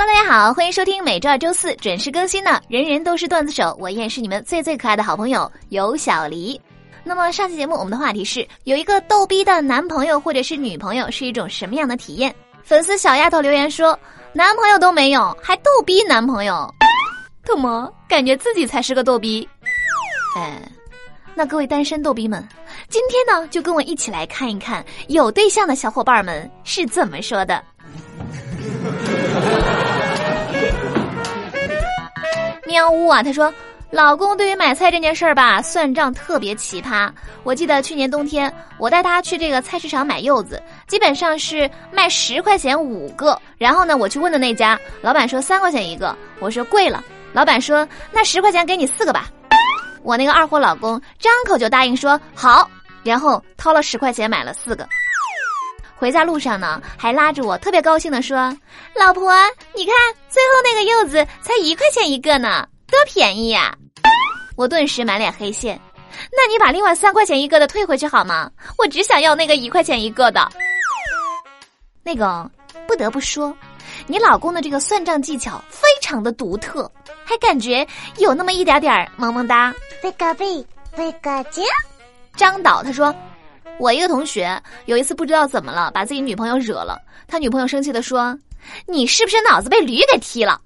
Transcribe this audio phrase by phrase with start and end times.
[0.00, 6.60] Hello，大家好，欢迎收听每周二、周四准时更新的《人人都是段子手》，我依然是你们最最可爱的好朋友尤小黎。
[7.02, 12.32] 那么上期节目我们的话题是，有一个逗逼的男朋友或者是女朋友是一种什么样的体验？
[12.62, 13.98] 粉丝小丫头留言说，
[14.32, 16.72] 男朋友都没有，还逗逼男朋友，
[17.44, 19.48] 怎么感觉自己才是个逗逼？
[20.36, 20.62] 哎，
[21.34, 22.48] 那各位单身逗逼们，
[22.88, 27.60] 今天呢就跟我一起来看一看有对象的小伙伴们是怎么说的。
[32.78, 33.24] 喵呜啊！
[33.24, 33.52] 他说，
[33.90, 37.10] 老公对于买菜这件事儿吧，算账特别奇葩。
[37.42, 43.36] 我记得去年冬天，我带他去这个菜市场买柚子，基本上是卖十块钱五个。
[43.58, 47.02] 然后呢，我去问的那家老板说三块钱一个，我说贵了。
[47.32, 49.28] 老板说那十块钱给你四个吧。
[50.04, 52.70] 我那个二货老公张口就答应说好，
[53.02, 54.88] 然后掏了十块钱买了四个。
[55.98, 58.56] 回家路上呢，还拉着我，特别高兴的说
[58.94, 59.32] ：“老婆，
[59.74, 59.94] 你看
[60.28, 63.76] 最后那个柚子才一块钱一个呢，多便宜呀！”
[64.54, 65.78] 我顿时满脸黑线。
[66.32, 68.48] 那你把另外三块钱一个的退回去好吗？
[68.76, 70.48] 我只想要那个一块钱一个的。
[72.04, 72.48] 那个
[72.86, 73.52] 不得不说，
[74.06, 76.90] 你老公的这个算账技巧非常的独特，
[77.24, 77.84] 还感觉
[78.18, 79.74] 有那么一点点萌萌哒。
[80.00, 80.64] 贝个贝，
[80.96, 81.62] 贝个姐。
[82.36, 83.12] 张导他说。
[83.78, 87.00] 我一个同学有一次不知道怎么了，把自己女朋友惹了。
[87.26, 88.36] 他女朋友生气的说
[88.86, 90.60] ：“你是不是脑子被驴给踢了？”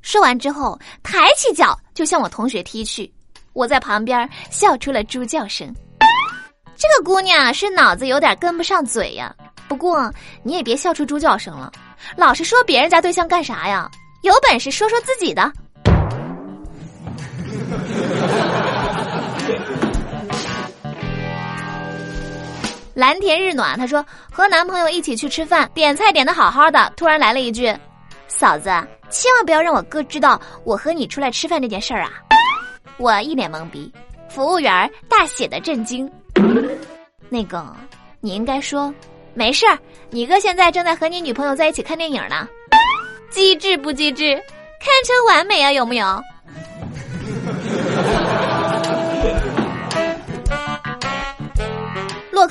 [0.00, 3.12] 说完之后，抬起脚就向我同学踢去。
[3.52, 5.74] 我在旁边笑出了猪叫声。
[6.76, 9.34] 这个姑娘是脑子有点跟不上嘴呀。
[9.68, 11.72] 不过你也别笑出猪叫声了，
[12.16, 13.90] 老是说别人家对象干啥呀？
[14.22, 15.52] 有本事说说自己的。
[22.94, 27.74] 蓝田日暖，他说和男朋友一起去吃饭，点菜点的好好的，突然来了一句
[28.28, 28.68] ：“嫂子，
[29.08, 32.10] 千万不要让我哥知道我和你出来吃饭这件事儿啊！”
[32.98, 33.90] 我一脸懵逼，
[34.28, 36.10] 服务员大写的震惊。
[37.30, 37.64] 那个，
[38.20, 38.92] 你应该说
[39.32, 39.78] 没事儿，
[40.10, 42.46] 你哥现在正在和你女朋友在一起看电影呢。
[43.30, 44.34] 机智不机智？
[44.34, 46.04] 堪称完美啊，有木有？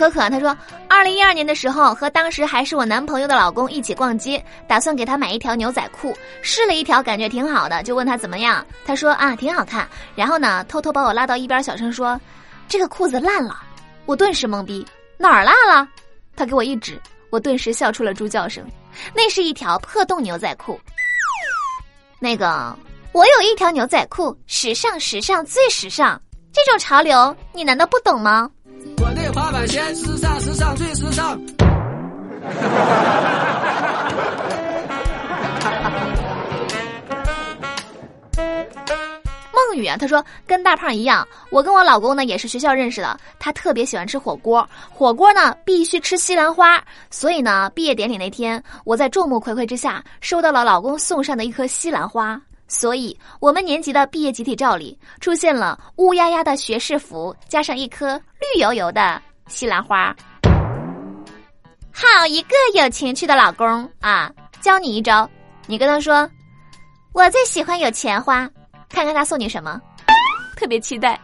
[0.02, 0.58] 可可他说，
[0.90, 8.66] 二零一二年的时候和当时还是我男朋友的老公一起逛街，打算给他买一条牛仔裤，试了一条，感觉挺好的，就问他怎么样。
[8.84, 9.88] 他说啊，挺好看。
[10.16, 12.20] 然后呢，偷偷把我拉到一边，小声说，
[12.68, 13.62] 这个裤子烂了。
[14.08, 14.84] 我顿时懵逼，
[15.20, 15.88] 哪儿烂了？
[16.36, 18.66] 他给我一指，我顿时笑出了猪叫声。
[19.14, 20.80] 那是一条破洞牛仔裤。
[22.20, 22.76] 那个，
[23.12, 26.20] 我有一条牛仔裤，时尚时尚最时尚，
[26.52, 28.50] 这种潮流你难道不懂吗？
[29.12, 31.38] 我的滑板鞋时尚时尚最时尚。
[39.52, 43.20] 梦雨啊，他说跟大胖一样，我跟我老公呢也是学校认识的。
[43.38, 52.42] 他特别喜欢吃火锅，火锅呢必须吃西兰花，所以呢毕业典礼那天，我在众目睽睽之下收到了老公送上的一颗西兰花。
[52.72, 60.16] 所以，我们年级的毕业集体照里出现了乌压压的学士服，加上一颗绿油油的西兰花。
[61.92, 63.68] 好一个有情趣的老公
[64.00, 64.32] 啊！
[64.62, 65.30] 教你一招，
[65.68, 66.28] 你跟他说
[67.12, 68.50] ：“我最喜欢有钱花，
[68.88, 69.80] 看看他送你什么。”
[70.56, 71.20] 特别期待。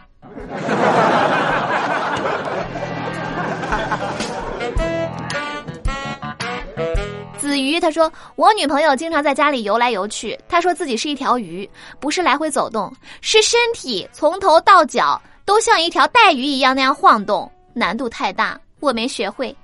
[7.58, 10.38] 鱼，他说我女朋友经常在家里游来游去。
[10.48, 11.70] 她说自己是一条鱼，
[12.00, 19.56] 不是来回走动，是身体从头到脚都像一条带鱼一样那样晃动，难度太大，我没学会。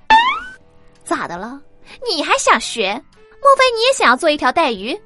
[1.04, 1.60] 咋的了？
[2.08, 2.92] 你还想学？
[3.42, 4.98] 莫非你也想要做一条带鱼？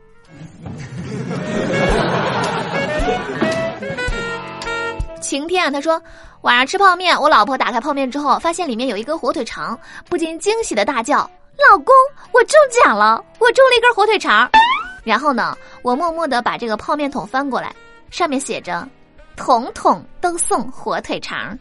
[5.20, 6.00] 晴天啊，他说
[6.42, 11.28] 晚上吃泡面，我老婆打开泡面之后，发现里面有一根火腿肠，不禁惊喜的大叫。
[11.58, 11.92] 老公，
[12.32, 13.22] 我中奖了！
[13.40, 14.48] 我中了一根火腿肠。
[15.02, 17.74] 然后呢，我默默的把这个泡面桶翻过来，
[18.10, 18.88] 上面写着
[19.36, 21.58] “桶桶都送火腿肠”。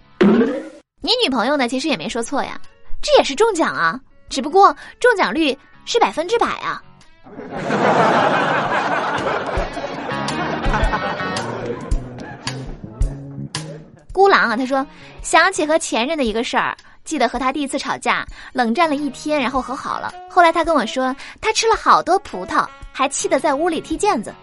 [1.01, 1.67] 你女朋友呢？
[1.67, 2.59] 其实也没说错呀，
[3.01, 3.99] 这也是中奖啊，
[4.29, 6.83] 只不过中奖率是百分之百啊。
[14.13, 14.85] 孤狼啊，他说
[15.21, 16.77] 想起和前任的一个事儿。
[17.07, 20.13] 记得和他第一次吵架，冷战了一天，然后和好了。
[20.29, 24.33] 后来他跟我说，他吃了好多葡萄，还气得在屋里踢毽子。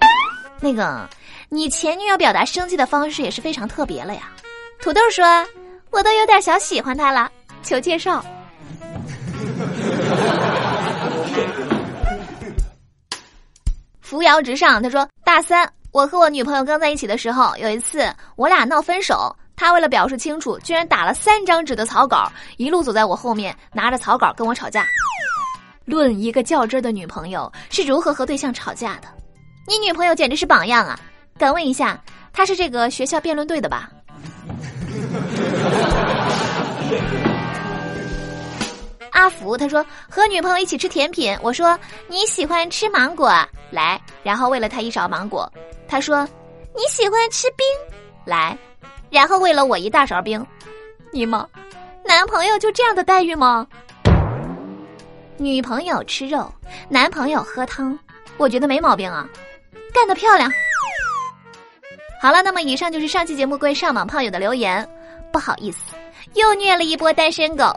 [0.60, 1.06] 那个，
[1.50, 4.32] 你前女友表达生气的方式也是非常特别了呀。
[4.80, 5.26] 土豆说，
[5.90, 7.30] 我都有点小喜欢他了，
[7.62, 8.24] 求介绍。
[14.00, 14.82] 扶摇直上。
[14.82, 24.84] 他说：“大三，我和我女朋友刚在一起的时候，有一次我俩闹分手，他为了表示清楚，居然打了三张纸的草稿，一路走在我后面，拿着草稿跟我吵架。
[25.84, 29.08] 论一个较真的女朋友是如何和对象吵架的，
[29.66, 30.98] 你女朋友简直是榜样啊！
[31.38, 32.02] 敢问一下，
[32.32, 33.90] 她是这个学校辩论队的吧？”
[39.12, 41.78] 阿福他说和女朋友一起吃甜品，我说
[42.08, 43.30] 你喜欢吃芒果，
[43.70, 45.50] 来，然后喂了他一勺芒果。
[45.86, 46.28] 他说
[46.74, 47.64] 你喜欢吃冰，
[48.24, 48.58] 来，
[49.14, 50.44] 然后喂了我一大勺冰。
[51.12, 51.46] 你吗？
[52.04, 53.64] 男朋友就这样的待遇吗？
[55.36, 56.52] 女朋友吃肉，
[56.88, 57.96] 男朋友喝汤，
[58.38, 59.24] 我觉得没毛病啊，
[59.92, 60.52] 干得漂亮。
[62.20, 64.84] 好了，那么以上就是上期节目各位上网炮友的留言，
[65.32, 65.94] 不好意思，
[66.32, 67.72] 又虐了一波单身狗。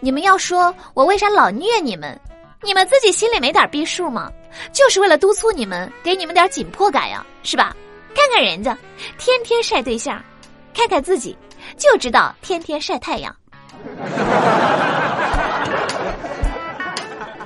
[0.00, 2.20] 你们要说我为啥老虐你们？
[2.62, 4.28] 你们自己心里没点逼数吗？
[4.72, 7.76] 就是为了督促你们，给你们点紧迫感呀，是吧？
[8.12, 8.76] 看看人家，
[9.18, 10.20] 天天晒对象，
[10.72, 11.36] 看看自己，
[11.76, 13.34] 就知道天天晒太阳。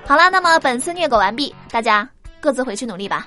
[0.06, 2.08] 好了，那么本次虐狗完毕，大家
[2.40, 3.26] 各自回去努力吧。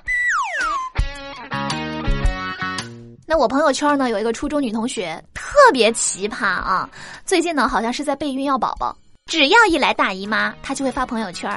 [3.27, 6.87] 那我朋友圈呢有一个初中女同学特别奇葩啊，
[7.25, 8.95] 最近呢好像是在备孕要宝宝。
[9.25, 11.49] 只要一来大姨妈，她就会发朋友圈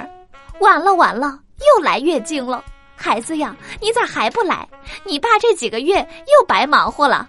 [0.60, 2.64] 完了完了，又来月经了，
[2.96, 4.66] 孩子呀，你咋还不来？
[5.04, 7.28] 你爸这几个月又白忙活了。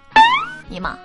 [0.69, 0.97] 你妈，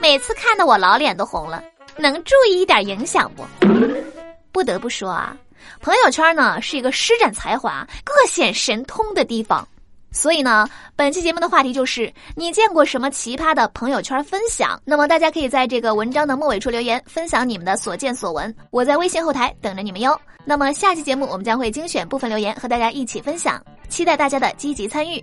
[0.00, 1.62] 每次看到我老脸都红了，
[1.96, 3.46] 能注意一点影响不？
[4.50, 5.36] 不得不说啊，
[5.80, 9.66] 朋友圈呢是一个施展才华、各显神通的地方。
[10.12, 10.66] 所以呢，
[10.96, 14.80] 本期节目的话题就是你见过什么奇葩的朋友圈分享？
[14.84, 18.54] 那么大家可以在这个文章的末尾处留言，分享你们的所见所闻。
[18.70, 20.18] 我在微信后台等着你们哟。
[20.44, 25.22] 那么下期节目我们将会精选部分留言和大家一起分享，期待大家的积极参与。